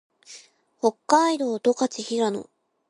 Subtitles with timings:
[0.81, 2.49] 北海道十勝平野